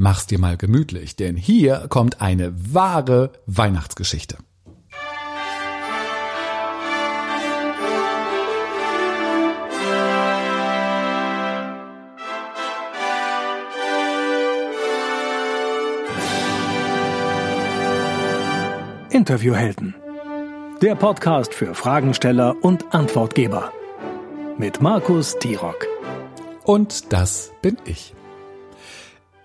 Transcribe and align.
Mach's 0.00 0.28
dir 0.28 0.38
mal 0.38 0.56
gemütlich, 0.56 1.16
denn 1.16 1.36
hier 1.36 1.86
kommt 1.88 2.20
eine 2.20 2.52
wahre 2.72 3.32
Weihnachtsgeschichte. 3.46 4.38
Interviewhelden. 19.10 19.96
Der 20.80 20.94
Podcast 20.94 21.52
für 21.52 21.74
Fragensteller 21.74 22.54
und 22.62 22.94
Antwortgeber. 22.94 23.72
Mit 24.58 24.80
Markus 24.80 25.36
Tirock. 25.40 25.88
Und 26.62 27.12
das 27.12 27.50
bin 27.62 27.78
ich. 27.84 28.14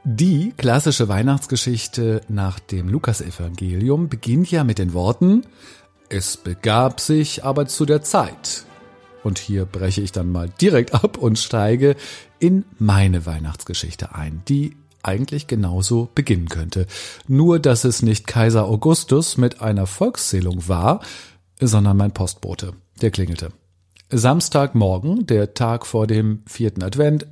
Die 0.05 0.51
klassische 0.57 1.07
Weihnachtsgeschichte 1.07 2.19
nach 2.27 2.59
dem 2.59 2.89
Lukasevangelium 2.89 4.09
beginnt 4.09 4.51
ja 4.51 4.65
mit 4.65 4.77
den 4.77 4.93
Worten 4.93 5.45
Es 6.09 6.35
begab 6.35 6.99
sich 6.99 7.45
aber 7.45 7.67
zu 7.67 7.85
der 7.85 8.01
Zeit. 8.01 8.65
Und 9.23 9.39
hier 9.39 9.65
breche 9.65 10.01
ich 10.01 10.11
dann 10.11 10.29
mal 10.29 10.49
direkt 10.59 10.93
ab 11.05 11.17
und 11.17 11.39
steige 11.39 11.95
in 12.37 12.65
meine 12.77 13.25
Weihnachtsgeschichte 13.25 14.13
ein, 14.13 14.41
die 14.49 14.75
eigentlich 15.03 15.47
genauso 15.47 16.09
beginnen 16.13 16.49
könnte. 16.49 16.85
Nur, 17.29 17.59
dass 17.59 17.85
es 17.85 18.01
nicht 18.01 18.27
Kaiser 18.27 18.65
Augustus 18.65 19.37
mit 19.37 19.61
einer 19.61 19.87
Volkszählung 19.87 20.67
war, 20.67 20.99
sondern 21.61 21.95
mein 21.95 22.11
Postbote, 22.11 22.73
der 23.01 23.11
klingelte. 23.11 23.53
Samstagmorgen, 24.17 25.25
der 25.25 25.53
Tag 25.53 25.85
vor 25.85 26.07
dem 26.07 26.43
vierten 26.45 26.83
Advent, 26.83 27.27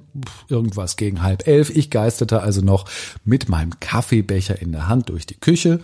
irgendwas 0.49 0.97
gegen 0.97 1.21
halb 1.21 1.47
elf. 1.47 1.69
Ich 1.69 1.89
geisterte 1.89 2.41
also 2.41 2.61
noch 2.61 2.85
mit 3.23 3.49
meinem 3.49 3.79
Kaffeebecher 3.79 4.61
in 4.61 4.71
der 4.71 4.87
Hand 4.87 5.09
durch 5.09 5.25
die 5.25 5.39
Küche 5.39 5.79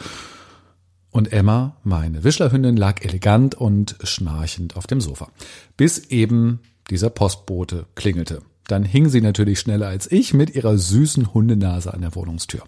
und 1.12 1.34
Emma, 1.34 1.78
meine 1.84 2.24
Wischlerhündin, 2.24 2.78
lag 2.78 3.04
elegant 3.04 3.56
und 3.56 3.96
schnarchend 4.04 4.76
auf 4.76 4.88
dem 4.88 5.02
Sofa, 5.02 5.30
bis 5.76 5.98
eben 6.10 6.60
dieser 6.90 7.10
Postbote 7.10 7.86
klingelte. 7.96 8.42
Dann 8.68 8.84
hing 8.84 9.10
sie 9.10 9.22
natürlich 9.22 9.60
schneller 9.60 9.88
als 9.88 10.12
ich 10.12 10.34
mit 10.34 10.54
ihrer 10.56 10.78
süßen 10.78 11.34
Hundenase 11.34 11.94
an 11.94 12.02
der 12.02 12.14
Wohnungstür. 12.16 12.62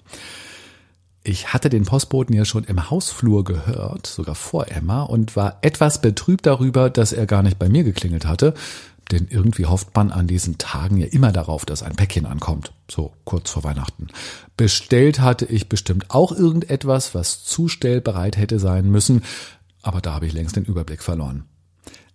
Ich 1.29 1.53
hatte 1.53 1.69
den 1.69 1.85
Postboten 1.85 2.33
ja 2.33 2.43
schon 2.43 2.63
im 2.63 2.89
Hausflur 2.89 3.43
gehört, 3.43 4.07
sogar 4.07 4.33
vor 4.33 4.67
Emma, 4.69 5.03
und 5.03 5.35
war 5.35 5.59
etwas 5.61 6.01
betrübt 6.01 6.47
darüber, 6.47 6.89
dass 6.89 7.13
er 7.13 7.27
gar 7.27 7.43
nicht 7.43 7.59
bei 7.59 7.69
mir 7.69 7.83
geklingelt 7.83 8.25
hatte, 8.25 8.55
denn 9.11 9.27
irgendwie 9.29 9.67
hofft 9.67 9.95
man 9.95 10.11
an 10.11 10.25
diesen 10.25 10.57
Tagen 10.57 10.97
ja 10.97 11.05
immer 11.05 11.31
darauf, 11.31 11.65
dass 11.65 11.83
ein 11.83 11.95
Päckchen 11.95 12.25
ankommt, 12.25 12.73
so 12.89 13.13
kurz 13.25 13.51
vor 13.51 13.63
Weihnachten. 13.63 14.07
Bestellt 14.57 15.19
hatte 15.19 15.45
ich 15.45 15.69
bestimmt 15.69 16.09
auch 16.09 16.31
irgendetwas, 16.31 17.13
was 17.13 17.43
zustellbereit 17.43 18.35
hätte 18.35 18.57
sein 18.57 18.89
müssen, 18.89 19.21
aber 19.83 20.01
da 20.01 20.15
habe 20.15 20.25
ich 20.25 20.33
längst 20.33 20.55
den 20.55 20.65
Überblick 20.65 21.03
verloren. 21.03 21.43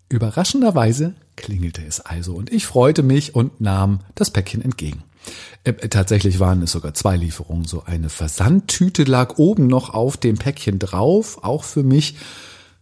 Überraschenderweise 0.09 1.15
klingelte 1.37 1.87
es 1.87 2.01
also 2.01 2.35
und 2.35 2.53
ich 2.53 2.67
freute 2.67 3.05
mich 3.05 3.37
und 3.37 3.61
nahm 3.61 4.01
das 4.17 4.33
Päckchen 4.33 4.61
entgegen. 4.61 5.05
Äh, 5.65 5.73
tatsächlich 5.89 6.41
waren 6.41 6.63
es 6.63 6.73
sogar 6.73 6.95
zwei 6.95 7.17
Lieferungen. 7.17 7.65
So 7.65 7.85
eine 7.85 8.09
Versandtüte 8.09 9.05
lag 9.05 9.39
oben 9.39 9.67
noch 9.67 9.91
auf 9.91 10.17
dem 10.17 10.37
Päckchen 10.37 10.79
drauf, 10.79 11.43
auch 11.43 11.65
für 11.65 11.83
mich 11.83 12.17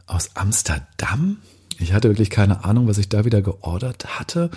aus 0.07 0.31
Amsterdam. 0.35 1.39
Ich 1.79 1.93
hatte 1.93 2.09
wirklich 2.09 2.31
keine 2.31 2.65
Ahnung, 2.65 2.87
was 2.87 2.99
ich 2.99 3.09
da 3.09 3.25
wieder 3.25 3.43
geordert 3.43 4.19
hatte, 4.19 4.51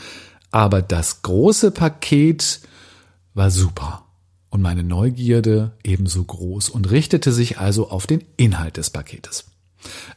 aber 0.52 0.82
das 0.82 1.22
große 1.22 1.72
Paket 1.72 2.62
war 3.34 3.52
super 3.52 4.06
und 4.50 4.62
meine 4.62 4.84
Neugierde 4.84 5.73
ebenso 5.84 6.23
groß 6.23 6.70
und 6.70 6.90
richtete 6.90 7.32
sich 7.32 7.60
also 7.60 7.90
auf 7.90 8.08
den 8.08 8.23
Inhalt 8.38 8.78
des 8.78 8.90
Paketes. 8.90 9.46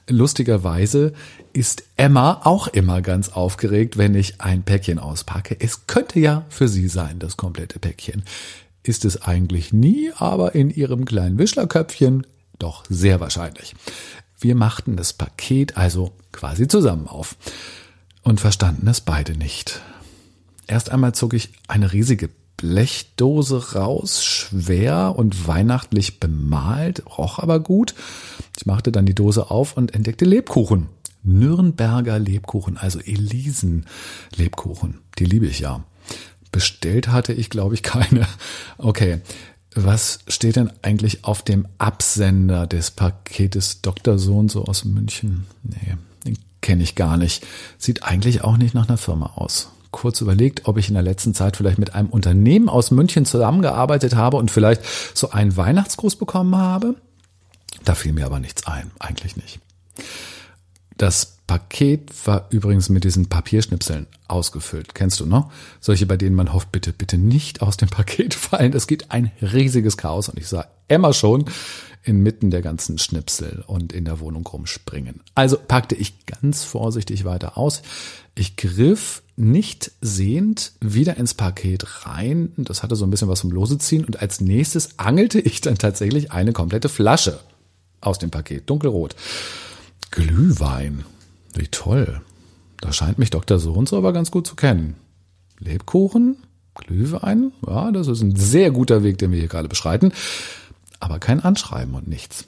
Lustigerweise 0.08 1.12
ist 1.52 1.84
Emma 1.96 2.40
auch 2.44 2.68
immer 2.68 3.02
ganz 3.02 3.30
aufgeregt, 3.30 3.98
wenn 3.98 4.14
ich 4.14 4.40
ein 4.40 4.62
Päckchen 4.62 4.98
auspacke. 4.98 5.56
Es 5.58 5.86
könnte 5.86 6.20
ja 6.20 6.44
für 6.48 6.68
sie 6.68 6.88
sein, 6.88 7.18
das 7.18 7.36
komplette 7.36 7.78
Päckchen. 7.78 8.22
Ist 8.82 9.04
es 9.04 9.22
eigentlich 9.22 9.72
nie, 9.72 10.12
aber 10.16 10.54
in 10.54 10.70
ihrem 10.70 11.04
kleinen 11.04 11.38
Wischlerköpfchen 11.38 12.26
doch 12.58 12.84
sehr 12.88 13.20
wahrscheinlich. 13.20 13.74
Wir 14.40 14.54
machten 14.54 14.96
das 14.96 15.12
Paket 15.12 15.76
also 15.76 16.12
quasi 16.32 16.68
zusammen 16.68 17.08
auf 17.08 17.36
und 18.22 18.40
verstanden 18.40 18.86
es 18.88 19.00
beide 19.00 19.32
nicht. 19.32 19.80
Erst 20.66 20.90
einmal 20.90 21.14
zog 21.14 21.34
ich 21.34 21.50
eine 21.66 21.92
riesige 21.92 22.28
Blechdose 22.58 23.74
raus, 23.74 24.24
schwer 24.24 25.14
und 25.16 25.46
weihnachtlich 25.46 26.20
bemalt, 26.20 27.04
roch 27.06 27.38
aber 27.38 27.60
gut. 27.60 27.94
Ich 28.56 28.66
machte 28.66 28.92
dann 28.92 29.06
die 29.06 29.14
Dose 29.14 29.50
auf 29.50 29.76
und 29.76 29.94
entdeckte 29.94 30.24
Lebkuchen. 30.24 30.88
Nürnberger 31.22 32.18
Lebkuchen, 32.18 32.76
also 32.76 32.98
Elisen 32.98 33.86
Lebkuchen. 34.36 34.98
Die 35.18 35.24
liebe 35.24 35.46
ich 35.46 35.60
ja. 35.60 35.84
Bestellt 36.50 37.08
hatte 37.08 37.32
ich, 37.32 37.48
glaube 37.48 37.74
ich, 37.74 37.82
keine. 37.84 38.26
Okay. 38.76 39.20
Was 39.74 40.20
steht 40.26 40.56
denn 40.56 40.72
eigentlich 40.82 41.24
auf 41.24 41.42
dem 41.42 41.68
Absender 41.78 42.66
des 42.66 42.90
Paketes 42.90 43.82
Dr. 43.82 44.18
Sohn 44.18 44.48
so 44.48 44.64
aus 44.64 44.84
München? 44.84 45.46
Nee, 45.62 45.96
den 46.26 46.38
kenne 46.60 46.82
ich 46.82 46.96
gar 46.96 47.16
nicht. 47.16 47.46
Sieht 47.76 48.02
eigentlich 48.02 48.42
auch 48.42 48.56
nicht 48.56 48.74
nach 48.74 48.88
einer 48.88 48.98
Firma 48.98 49.34
aus 49.36 49.68
kurz 49.90 50.20
überlegt, 50.20 50.66
ob 50.66 50.78
ich 50.78 50.88
in 50.88 50.94
der 50.94 51.02
letzten 51.02 51.34
Zeit 51.34 51.56
vielleicht 51.56 51.78
mit 51.78 51.94
einem 51.94 52.08
Unternehmen 52.08 52.68
aus 52.68 52.90
München 52.90 53.24
zusammengearbeitet 53.24 54.14
habe 54.14 54.36
und 54.36 54.50
vielleicht 54.50 54.82
so 55.14 55.30
einen 55.30 55.56
Weihnachtsgruß 55.56 56.16
bekommen 56.16 56.56
habe. 56.56 56.94
Da 57.84 57.94
fiel 57.94 58.12
mir 58.12 58.26
aber 58.26 58.40
nichts 58.40 58.66
ein, 58.66 58.90
eigentlich 58.98 59.36
nicht. 59.36 59.60
Das 60.96 61.37
Paket 61.48 62.10
war 62.26 62.46
übrigens 62.50 62.90
mit 62.90 63.04
diesen 63.04 63.26
Papierschnipseln 63.26 64.06
ausgefüllt. 64.28 64.94
Kennst 64.94 65.18
du 65.18 65.26
noch? 65.26 65.50
Solche, 65.80 66.04
bei 66.06 66.18
denen 66.18 66.36
man 66.36 66.52
hofft, 66.52 66.70
bitte, 66.70 66.92
bitte 66.92 67.16
nicht 67.16 67.62
aus 67.62 67.78
dem 67.78 67.88
Paket 67.88 68.34
fallen. 68.34 68.74
Es 68.74 68.86
gibt 68.86 69.10
ein 69.10 69.32
riesiges 69.40 69.96
Chaos 69.96 70.28
und 70.28 70.38
ich 70.38 70.46
sah 70.46 70.66
Emma 70.86 71.12
schon 71.12 71.46
inmitten 72.04 72.50
der 72.50 72.62
ganzen 72.62 72.98
Schnipsel 72.98 73.64
und 73.66 73.92
in 73.92 74.04
der 74.04 74.20
Wohnung 74.20 74.46
rumspringen. 74.46 75.20
Also 75.34 75.56
packte 75.56 75.94
ich 75.94 76.26
ganz 76.26 76.64
vorsichtig 76.64 77.24
weiter 77.24 77.58
aus. 77.58 77.82
Ich 78.34 78.56
griff 78.56 79.22
nicht 79.36 79.92
sehend 80.00 80.72
wieder 80.80 81.16
ins 81.16 81.34
Paket 81.34 82.06
rein. 82.06 82.52
Das 82.56 82.82
hatte 82.82 82.94
so 82.94 83.06
ein 83.06 83.10
bisschen 83.10 83.28
was 83.28 83.40
vom 83.40 83.50
Loseziehen. 83.50 84.04
Und 84.04 84.20
als 84.20 84.40
nächstes 84.40 84.98
angelte 84.98 85.40
ich 85.40 85.60
dann 85.60 85.78
tatsächlich 85.78 86.30
eine 86.30 86.52
komplette 86.52 86.88
Flasche 86.88 87.40
aus 88.00 88.18
dem 88.18 88.30
Paket. 88.30 88.68
Dunkelrot. 88.68 89.16
Glühwein. 90.10 91.04
Wie 91.58 91.66
toll. 91.66 92.20
Da 92.80 92.92
scheint 92.92 93.18
mich 93.18 93.30
Dr. 93.30 93.58
So 93.58 93.72
und 93.72 93.88
so 93.88 93.96
aber 93.96 94.12
ganz 94.12 94.30
gut 94.30 94.46
zu 94.46 94.54
kennen. 94.54 94.94
Lebkuchen? 95.58 96.36
Glühwein? 96.74 97.50
Ja, 97.66 97.90
das 97.90 98.06
ist 98.06 98.22
ein 98.22 98.36
sehr 98.36 98.70
guter 98.70 99.02
Weg, 99.02 99.18
den 99.18 99.32
wir 99.32 99.40
hier 99.40 99.48
gerade 99.48 99.68
beschreiten. 99.68 100.12
Aber 101.00 101.18
kein 101.18 101.40
Anschreiben 101.40 101.94
und 101.94 102.06
nichts. 102.06 102.44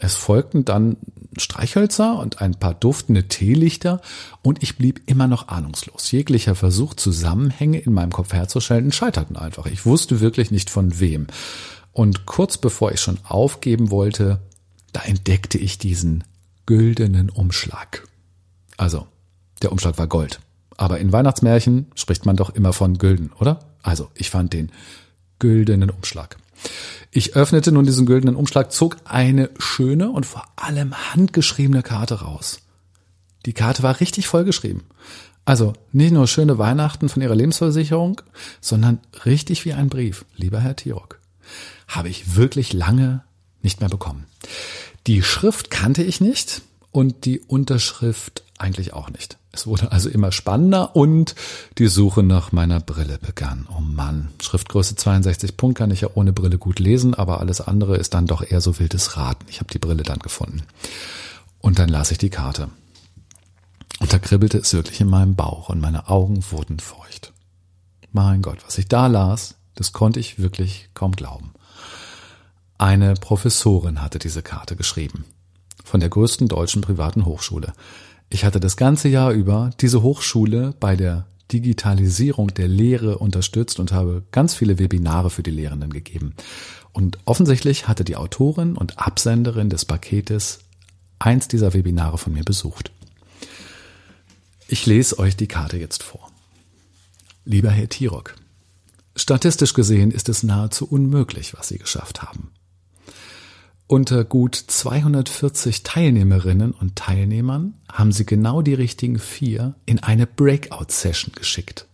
Es 0.00 0.16
folgten 0.16 0.64
dann 0.64 0.96
Streichhölzer 1.36 2.18
und 2.18 2.40
ein 2.40 2.56
paar 2.56 2.74
duftende 2.74 3.28
Teelichter 3.28 4.00
und 4.42 4.62
ich 4.62 4.76
blieb 4.76 5.02
immer 5.06 5.28
noch 5.28 5.46
ahnungslos. 5.46 6.10
Jeglicher 6.10 6.56
Versuch, 6.56 6.94
Zusammenhänge 6.94 7.78
in 7.78 7.92
meinem 7.92 8.10
Kopf 8.10 8.32
herzustellen, 8.32 8.90
scheiterten 8.90 9.36
einfach. 9.36 9.66
Ich 9.66 9.86
wusste 9.86 10.20
wirklich 10.20 10.50
nicht 10.50 10.70
von 10.70 10.98
wem. 10.98 11.28
Und 11.92 12.26
kurz 12.26 12.58
bevor 12.58 12.90
ich 12.90 13.00
schon 13.00 13.18
aufgeben 13.24 13.90
wollte, 13.90 14.40
da 14.92 15.02
entdeckte 15.02 15.58
ich 15.58 15.78
diesen 15.78 16.24
güldenen 16.66 17.30
Umschlag. 17.30 18.09
Also, 18.80 19.06
der 19.60 19.72
Umschlag 19.72 19.98
war 19.98 20.06
Gold. 20.06 20.40
Aber 20.78 21.00
in 21.00 21.12
Weihnachtsmärchen 21.12 21.92
spricht 21.94 22.24
man 22.24 22.36
doch 22.36 22.48
immer 22.48 22.72
von 22.72 22.96
Gülden, 22.96 23.30
oder? 23.38 23.60
Also, 23.82 24.08
ich 24.14 24.30
fand 24.30 24.54
den 24.54 24.72
güldenen 25.38 25.90
Umschlag. 25.90 26.38
Ich 27.10 27.36
öffnete 27.36 27.72
nun 27.72 27.84
diesen 27.84 28.06
güldenen 28.06 28.36
Umschlag, 28.36 28.72
zog 28.72 28.96
eine 29.04 29.50
schöne 29.58 30.08
und 30.08 30.24
vor 30.24 30.46
allem 30.56 30.94
handgeschriebene 30.94 31.82
Karte 31.82 32.22
raus. 32.22 32.60
Die 33.44 33.52
Karte 33.52 33.82
war 33.82 34.00
richtig 34.00 34.28
vollgeschrieben. 34.28 34.84
Also 35.44 35.74
nicht 35.92 36.12
nur 36.12 36.26
schöne 36.26 36.56
Weihnachten 36.56 37.10
von 37.10 37.20
Ihrer 37.20 37.34
Lebensversicherung, 37.34 38.22
sondern 38.62 39.00
richtig 39.26 39.66
wie 39.66 39.74
ein 39.74 39.90
Brief. 39.90 40.24
Lieber 40.36 40.60
Herr 40.60 40.76
Tirok, 40.76 41.20
habe 41.86 42.08
ich 42.08 42.34
wirklich 42.34 42.72
lange 42.72 43.24
nicht 43.60 43.80
mehr 43.80 43.90
bekommen. 43.90 44.24
Die 45.06 45.22
Schrift 45.22 45.70
kannte 45.70 46.02
ich 46.02 46.22
nicht 46.22 46.62
und 46.92 47.24
die 47.24 47.40
Unterschrift 47.40 48.44
eigentlich 48.58 48.92
auch 48.92 49.10
nicht. 49.10 49.38
Es 49.52 49.66
wurde 49.66 49.90
also 49.90 50.08
immer 50.08 50.32
spannender 50.32 50.94
und 50.94 51.34
die 51.78 51.88
Suche 51.88 52.22
nach 52.22 52.52
meiner 52.52 52.80
Brille 52.80 53.18
begann. 53.18 53.66
Oh 53.76 53.80
Mann, 53.80 54.28
Schriftgröße 54.40 54.96
62 54.96 55.56
Punkt 55.56 55.78
kann 55.78 55.90
ich 55.90 56.02
ja 56.02 56.10
ohne 56.14 56.32
Brille 56.32 56.58
gut 56.58 56.78
lesen, 56.78 57.14
aber 57.14 57.40
alles 57.40 57.60
andere 57.60 57.96
ist 57.96 58.14
dann 58.14 58.26
doch 58.26 58.42
eher 58.42 58.60
so 58.60 58.78
wildes 58.78 59.16
Raten. 59.16 59.46
Ich 59.48 59.60
habe 59.60 59.72
die 59.72 59.78
Brille 59.78 60.02
dann 60.02 60.18
gefunden. 60.18 60.62
Und 61.60 61.78
dann 61.78 61.88
las 61.88 62.10
ich 62.10 62.18
die 62.18 62.30
Karte. 62.30 62.68
Und 63.98 64.12
da 64.12 64.18
kribbelte 64.18 64.58
es 64.58 64.72
wirklich 64.72 65.00
in 65.00 65.10
meinem 65.10 65.34
Bauch 65.34 65.68
und 65.68 65.80
meine 65.80 66.08
Augen 66.08 66.44
wurden 66.50 66.78
feucht. 66.78 67.32
Mein 68.12 68.42
Gott, 68.42 68.58
was 68.64 68.78
ich 68.78 68.88
da 68.88 69.06
las, 69.06 69.56
Das 69.80 69.92
konnte 69.92 70.20
ich 70.20 70.38
wirklich 70.38 70.90
kaum 70.92 71.12
glauben. 71.12 71.54
Eine 72.76 73.14
Professorin 73.14 74.02
hatte 74.02 74.18
diese 74.18 74.42
Karte 74.42 74.76
geschrieben. 74.76 75.24
Von 75.90 75.98
der 75.98 76.08
größten 76.08 76.46
deutschen 76.46 76.82
privaten 76.82 77.24
Hochschule. 77.24 77.72
Ich 78.28 78.44
hatte 78.44 78.60
das 78.60 78.76
ganze 78.76 79.08
Jahr 79.08 79.32
über 79.32 79.70
diese 79.80 80.02
Hochschule 80.02 80.72
bei 80.78 80.94
der 80.94 81.26
Digitalisierung 81.50 82.54
der 82.54 82.68
Lehre 82.68 83.18
unterstützt 83.18 83.80
und 83.80 83.90
habe 83.90 84.22
ganz 84.30 84.54
viele 84.54 84.78
Webinare 84.78 85.30
für 85.30 85.42
die 85.42 85.50
Lehrenden 85.50 85.92
gegeben. 85.92 86.34
Und 86.92 87.18
offensichtlich 87.24 87.88
hatte 87.88 88.04
die 88.04 88.14
Autorin 88.14 88.76
und 88.76 89.00
Absenderin 89.00 89.68
des 89.68 89.84
Paketes 89.84 90.60
eins 91.18 91.48
dieser 91.48 91.74
Webinare 91.74 92.18
von 92.18 92.34
mir 92.34 92.44
besucht. 92.44 92.92
Ich 94.68 94.86
lese 94.86 95.18
euch 95.18 95.36
die 95.36 95.48
Karte 95.48 95.76
jetzt 95.76 96.04
vor. 96.04 96.30
Lieber 97.44 97.70
Herr 97.70 97.88
Tirok, 97.88 98.36
statistisch 99.16 99.74
gesehen 99.74 100.12
ist 100.12 100.28
es 100.28 100.44
nahezu 100.44 100.86
unmöglich, 100.86 101.54
was 101.58 101.66
Sie 101.66 101.78
geschafft 101.78 102.22
haben. 102.22 102.52
Unter 103.90 104.22
gut 104.22 104.54
240 104.54 105.82
Teilnehmerinnen 105.82 106.70
und 106.70 106.94
Teilnehmern 106.94 107.74
haben 107.90 108.12
Sie 108.12 108.24
genau 108.24 108.62
die 108.62 108.74
richtigen 108.74 109.18
vier 109.18 109.74
in 109.84 109.98
eine 109.98 110.28
Breakout-Session 110.28 111.32
geschickt. 111.34 111.88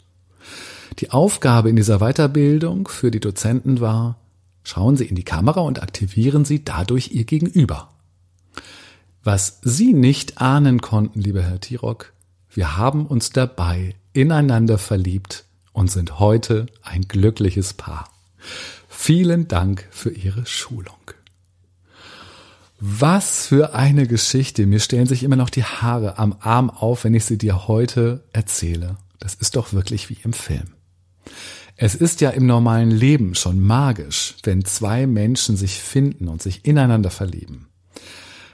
Die 0.98 1.10
Aufgabe 1.10 1.70
in 1.70 1.76
dieser 1.76 2.00
Weiterbildung 2.00 2.86
für 2.86 3.10
die 3.10 3.18
Dozenten 3.18 3.80
war, 3.80 4.18
schauen 4.62 4.98
Sie 4.98 5.06
in 5.06 5.14
die 5.14 5.24
Kamera 5.24 5.60
und 5.60 5.82
aktivieren 5.82 6.44
Sie 6.44 6.62
dadurch 6.62 7.12
Ihr 7.12 7.24
Gegenüber. 7.24 7.88
Was 9.24 9.60
Sie 9.62 9.94
nicht 9.94 10.38
ahnen 10.38 10.82
konnten, 10.82 11.22
lieber 11.22 11.40
Herr 11.40 11.60
Tirok, 11.60 12.12
wir 12.50 12.76
haben 12.76 13.06
uns 13.06 13.30
dabei 13.30 13.94
ineinander 14.12 14.76
verliebt 14.76 15.46
und 15.72 15.90
sind 15.90 16.18
heute 16.18 16.66
ein 16.82 17.08
glückliches 17.08 17.72
Paar. 17.72 18.10
Vielen 18.86 19.48
Dank 19.48 19.88
für 19.90 20.10
Ihre 20.10 20.44
Schulung. 20.44 21.15
Was 22.78 23.46
für 23.46 23.74
eine 23.74 24.06
Geschichte. 24.06 24.66
Mir 24.66 24.80
stellen 24.80 25.06
sich 25.06 25.22
immer 25.22 25.36
noch 25.36 25.48
die 25.48 25.64
Haare 25.64 26.18
am 26.18 26.36
Arm 26.40 26.68
auf, 26.68 27.04
wenn 27.04 27.14
ich 27.14 27.24
sie 27.24 27.38
dir 27.38 27.68
heute 27.68 28.24
erzähle. 28.32 28.98
Das 29.18 29.34
ist 29.34 29.56
doch 29.56 29.72
wirklich 29.72 30.10
wie 30.10 30.18
im 30.22 30.34
Film. 30.34 30.74
Es 31.76 31.94
ist 31.94 32.20
ja 32.20 32.30
im 32.30 32.46
normalen 32.46 32.90
Leben 32.90 33.34
schon 33.34 33.60
magisch, 33.60 34.34
wenn 34.42 34.64
zwei 34.64 35.06
Menschen 35.06 35.56
sich 35.56 35.80
finden 35.80 36.28
und 36.28 36.42
sich 36.42 36.64
ineinander 36.64 37.10
verlieben. 37.10 37.68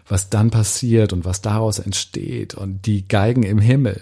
Was 0.07 0.31
dann 0.31 0.51
passiert 0.51 1.13
und 1.13 1.25
was 1.25 1.41
daraus 1.41 1.79
entsteht 1.79 2.55
und 2.55 2.87
die 2.87 3.07
Geigen 3.07 3.43
im 3.43 3.59
Himmel. 3.59 4.01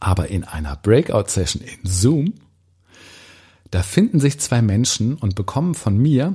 Aber 0.00 0.28
in 0.28 0.44
einer 0.44 0.76
Breakout-Session 0.76 1.62
in 1.62 1.88
Zoom, 1.88 2.34
da 3.70 3.82
finden 3.82 4.20
sich 4.20 4.38
zwei 4.38 4.60
Menschen 4.60 5.14
und 5.14 5.34
bekommen 5.34 5.74
von 5.74 5.96
mir 5.96 6.34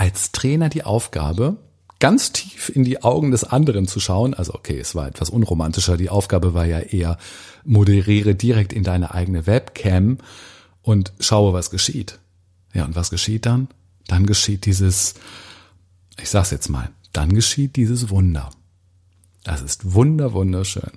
als 0.00 0.32
Trainer 0.32 0.70
die 0.70 0.82
Aufgabe, 0.82 1.58
ganz 1.98 2.32
tief 2.32 2.70
in 2.70 2.84
die 2.84 3.02
Augen 3.02 3.32
des 3.32 3.44
anderen 3.44 3.86
zu 3.86 4.00
schauen. 4.00 4.32
Also 4.32 4.54
okay, 4.54 4.78
es 4.78 4.94
war 4.94 5.06
etwas 5.06 5.28
unromantischer. 5.28 5.98
Die 5.98 6.08
Aufgabe 6.08 6.54
war 6.54 6.64
ja 6.64 6.78
eher, 6.78 7.18
moderiere 7.66 8.34
direkt 8.34 8.72
in 8.72 8.82
deine 8.82 9.12
eigene 9.12 9.46
Webcam 9.46 10.16
und 10.80 11.12
schaue, 11.20 11.52
was 11.52 11.68
geschieht. 11.68 12.18
Ja, 12.72 12.86
und 12.86 12.96
was 12.96 13.10
geschieht 13.10 13.44
dann? 13.44 13.68
Dann 14.06 14.24
geschieht 14.24 14.64
dieses, 14.64 15.16
ich 16.18 16.30
sag's 16.30 16.50
jetzt 16.50 16.70
mal, 16.70 16.88
dann 17.12 17.34
geschieht 17.34 17.76
dieses 17.76 18.08
Wunder. 18.08 18.48
Das 19.44 19.60
ist 19.60 19.92
wunder, 19.92 20.32
wunderschön. 20.32 20.92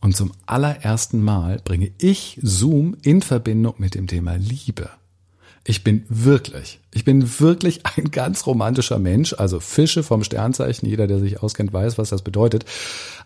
Und 0.00 0.16
zum 0.16 0.30
allerersten 0.46 1.20
Mal 1.20 1.60
bringe 1.64 1.90
ich 1.98 2.38
Zoom 2.42 2.96
in 3.02 3.22
Verbindung 3.22 3.74
mit 3.78 3.96
dem 3.96 4.06
Thema 4.06 4.36
Liebe. 4.36 4.88
Ich 5.68 5.82
bin 5.82 6.04
wirklich, 6.08 6.78
ich 6.92 7.04
bin 7.04 7.40
wirklich 7.40 7.80
ein 7.96 8.12
ganz 8.12 8.46
romantischer 8.46 9.00
Mensch, 9.00 9.34
also 9.36 9.58
Fische 9.58 10.04
vom 10.04 10.22
Sternzeichen, 10.22 10.88
jeder, 10.88 11.08
der 11.08 11.18
sich 11.18 11.42
auskennt, 11.42 11.72
weiß, 11.72 11.98
was 11.98 12.10
das 12.10 12.22
bedeutet. 12.22 12.64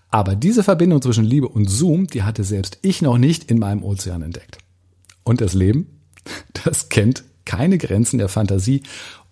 Aber 0.08 0.34
diese 0.34 0.64
Verbindung 0.64 1.02
zwischen 1.02 1.24
Liebe 1.24 1.48
und 1.48 1.68
Zoom, 1.68 2.06
die 2.06 2.22
hatte 2.22 2.42
selbst 2.42 2.78
ich 2.82 3.02
noch 3.02 3.18
nicht 3.18 3.50
in 3.50 3.58
meinem 3.58 3.84
Ozean 3.84 4.22
entdeckt. 4.22 4.58
Und 5.22 5.40
das 5.40 5.52
Leben, 5.52 6.00
das 6.64 6.88
kennt 6.88 7.24
keine 7.44 7.78
Grenzen 7.78 8.18
der 8.18 8.28
Fantasie 8.28 8.82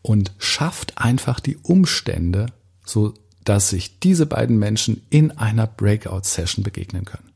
und 0.02 0.32
schafft 0.38 0.98
einfach 0.98 1.40
die 1.40 1.56
Umstände, 1.56 2.46
so 2.84 3.14
dass 3.44 3.70
sich 3.70 3.98
diese 4.00 4.26
beiden 4.26 4.58
Menschen 4.58 5.02
in 5.08 5.30
einer 5.30 5.66
Breakout-Session 5.66 6.62
begegnen 6.62 7.06
können. 7.06 7.27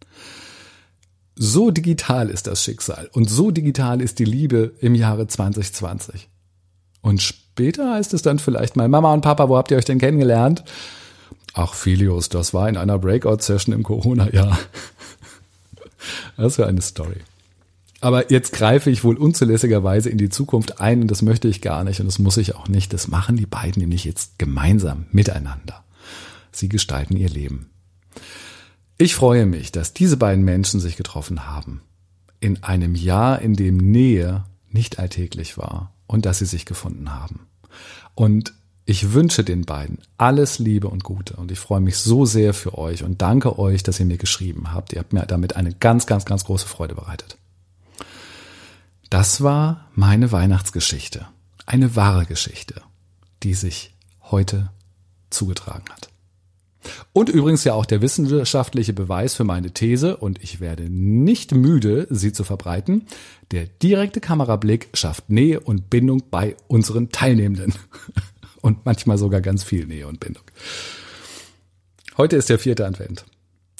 So 1.44 1.72
digital 1.72 2.30
ist 2.30 2.46
das 2.46 2.62
Schicksal 2.62 3.10
und 3.12 3.28
so 3.28 3.50
digital 3.50 4.00
ist 4.00 4.20
die 4.20 4.24
Liebe 4.24 4.74
im 4.78 4.94
Jahre 4.94 5.26
2020. 5.26 6.28
Und 7.00 7.20
später 7.20 7.94
heißt 7.94 8.14
es 8.14 8.22
dann 8.22 8.38
vielleicht 8.38 8.76
mal, 8.76 8.86
Mama 8.86 9.12
und 9.12 9.22
Papa, 9.22 9.48
wo 9.48 9.56
habt 9.56 9.72
ihr 9.72 9.76
euch 9.76 9.84
denn 9.84 9.98
kennengelernt? 9.98 10.62
Ach, 11.52 11.74
Filius, 11.74 12.28
das 12.28 12.54
war 12.54 12.68
in 12.68 12.76
einer 12.76 12.96
Breakout-Session 12.96 13.74
im 13.74 13.82
Corona-Jahr. 13.82 14.56
Das 16.36 16.58
wäre 16.58 16.68
eine 16.68 16.82
Story. 16.82 17.20
Aber 18.00 18.30
jetzt 18.30 18.52
greife 18.52 18.90
ich 18.90 19.04
wohl 19.04 19.16
unzulässigerweise 19.16 20.10
in 20.10 20.18
die 20.18 20.30
Zukunft 20.30 20.80
ein 20.80 21.02
und 21.02 21.10
das 21.10 21.22
möchte 21.22 21.46
ich 21.46 21.60
gar 21.60 21.84
nicht 21.84 22.00
und 22.00 22.06
das 22.06 22.18
muss 22.18 22.36
ich 22.36 22.54
auch 22.54 22.68
nicht. 22.68 22.92
Das 22.92 23.08
machen 23.08 23.36
die 23.36 23.46
beiden 23.46 23.80
nämlich 23.80 24.04
jetzt 24.04 24.38
gemeinsam 24.38 25.06
miteinander. 25.10 25.84
Sie 26.50 26.68
gestalten 26.68 27.16
ihr 27.16 27.28
Leben. 27.28 27.70
Ich 29.02 29.16
freue 29.16 29.46
mich, 29.46 29.72
dass 29.72 29.94
diese 29.94 30.16
beiden 30.16 30.44
Menschen 30.44 30.78
sich 30.78 30.94
getroffen 30.94 31.48
haben. 31.48 31.82
In 32.38 32.62
einem 32.62 32.94
Jahr, 32.94 33.42
in 33.42 33.54
dem 33.54 33.76
Nähe 33.76 34.44
nicht 34.70 35.00
alltäglich 35.00 35.58
war 35.58 35.92
und 36.06 36.24
dass 36.24 36.38
sie 36.38 36.46
sich 36.46 36.66
gefunden 36.66 37.12
haben. 37.12 37.48
Und 38.14 38.54
ich 38.84 39.12
wünsche 39.12 39.42
den 39.42 39.64
beiden 39.64 39.98
alles 40.18 40.60
Liebe 40.60 40.86
und 40.86 41.02
Gute 41.02 41.34
und 41.34 41.50
ich 41.50 41.58
freue 41.58 41.80
mich 41.80 41.96
so 41.96 42.26
sehr 42.26 42.54
für 42.54 42.78
euch 42.78 43.02
und 43.02 43.20
danke 43.22 43.58
euch, 43.58 43.82
dass 43.82 43.98
ihr 43.98 44.06
mir 44.06 44.18
geschrieben 44.18 44.72
habt. 44.72 44.92
Ihr 44.92 45.00
habt 45.00 45.12
mir 45.12 45.26
damit 45.26 45.56
eine 45.56 45.74
ganz, 45.74 46.06
ganz, 46.06 46.24
ganz 46.24 46.44
große 46.44 46.68
Freude 46.68 46.94
bereitet. 46.94 47.38
Das 49.10 49.42
war 49.42 49.88
meine 49.96 50.30
Weihnachtsgeschichte. 50.30 51.26
Eine 51.66 51.96
wahre 51.96 52.24
Geschichte, 52.24 52.82
die 53.42 53.54
sich 53.54 53.96
heute 54.30 54.70
zugetragen 55.28 55.86
hat. 55.90 56.11
Und 57.12 57.28
übrigens 57.28 57.64
ja 57.64 57.74
auch 57.74 57.86
der 57.86 58.02
wissenschaftliche 58.02 58.92
Beweis 58.92 59.34
für 59.34 59.44
meine 59.44 59.72
These, 59.72 60.16
und 60.16 60.42
ich 60.42 60.60
werde 60.60 60.88
nicht 60.88 61.52
müde, 61.52 62.06
sie 62.10 62.32
zu 62.32 62.44
verbreiten. 62.44 63.06
Der 63.50 63.66
direkte 63.66 64.20
Kamerablick 64.20 64.88
schafft 64.94 65.30
Nähe 65.30 65.60
und 65.60 65.90
Bindung 65.90 66.24
bei 66.30 66.56
unseren 66.68 67.10
Teilnehmenden. 67.10 67.74
Und 68.62 68.86
manchmal 68.86 69.18
sogar 69.18 69.40
ganz 69.40 69.64
viel 69.64 69.86
Nähe 69.86 70.06
und 70.06 70.20
Bindung. 70.20 70.44
Heute 72.16 72.36
ist 72.36 72.48
der 72.48 72.60
vierte 72.60 72.86
Advent. 72.86 73.24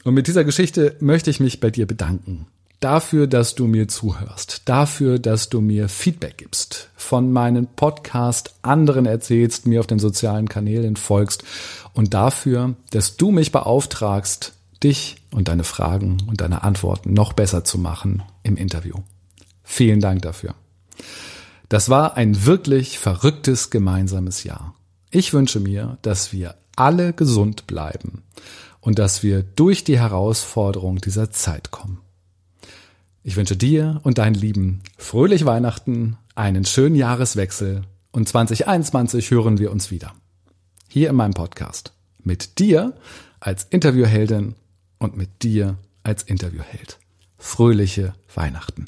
Und 0.03 0.15
mit 0.15 0.27
dieser 0.27 0.43
Geschichte 0.43 0.97
möchte 0.99 1.31
ich 1.31 1.39
mich 1.39 1.61
bei 1.61 1.71
dir 1.71 1.87
bedanken 1.87 2.49
dafür, 2.83 3.27
dass 3.27 3.55
du 3.55 3.67
mir 3.67 3.89
zuhörst, 3.89 4.63
dafür, 4.67 5.19
dass 5.19 5.49
du 5.49 5.61
mir 5.61 5.89
Feedback 5.89 6.39
gibst, 6.39 6.91
von 6.97 7.33
meinem 7.33 7.67
Podcast 7.67 8.55
anderen 8.63 9.07
erzählst, 9.07 9.67
mir 9.67 9.81
auf 9.81 9.87
den 9.87 9.99
sozialen 9.99 10.49
Kanälen 10.49 10.97
folgst 10.97 11.45
und 11.95 12.15
dafür, 12.15 12.75
dass 12.91 13.17
du 13.17 13.31
mich 13.31 13.53
beauftragst, 13.53 14.53
dich 14.83 15.17
und 15.31 15.49
deine 15.49 15.65
Fragen 15.65 16.19
und 16.27 16.41
deine 16.41 16.65
Antworten 16.65 17.13
noch 17.13 17.33
besser 17.33 17.65
zu 17.65 17.79
machen 17.79 18.23
im 18.43 18.57
Interview. 18.57 18.97
Vielen 19.63 20.01
Dank 20.01 20.23
dafür. 20.23 20.55
Das 21.69 21.89
war 21.89 22.17
ein 22.17 22.45
wirklich 22.45 22.99
verrücktes 22.99 23.71
gemeinsames 23.71 24.45
Jahr. 24.45 24.75
Ich 25.11 25.33
wünsche 25.33 25.61
mir, 25.61 25.99
dass 26.03 26.33
wir 26.33 26.57
alle 26.77 27.13
gesund 27.13 27.67
bleiben 27.67 28.25
und 28.81 28.99
dass 28.99 29.23
wir 29.23 29.43
durch 29.43 29.85
die 29.85 29.99
Herausforderung 29.99 30.99
dieser 30.99 31.31
Zeit 31.31 31.71
kommen. 31.71 32.02
Ich 33.25 33.37
wünsche 33.37 33.57
dir 33.57 34.01
und 34.03 34.19
deinen 34.19 34.35
Lieben 34.35 34.83
fröhlich 34.99 35.45
Weihnachten, 35.45 36.19
einen 36.35 36.65
schönen 36.65 36.97
Jahreswechsel 36.97 37.83
und 38.11 38.29
2021 38.29 39.31
hören 39.31 39.59
wir 39.59 39.71
uns 39.71 39.93
wieder. 39.93 40.13
Hier 40.89 41.09
in 41.09 41.15
meinem 41.15 41.35
Podcast. 41.35 41.93
Mit 42.19 42.59
dir 42.59 42.95
als 43.39 43.65
Interviewheldin 43.65 44.57
und 44.99 45.17
mit 45.17 45.45
dir 45.45 45.77
als 46.03 46.25
Interviewheld. 46.25 46.99
Fröhliche 47.39 48.13
Weihnachten. 48.35 48.87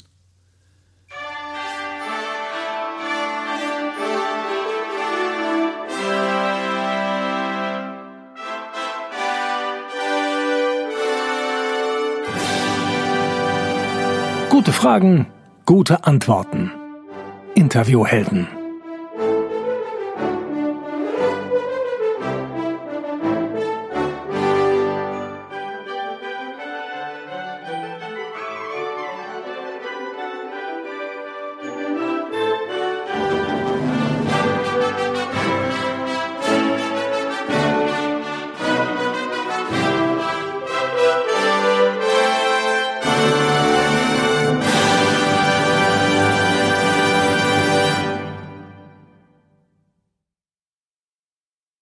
Gute 14.55 14.71
Fragen, 14.71 15.25
gute 15.65 16.05
Antworten. 16.05 16.71
Interviewhelden. 17.55 18.47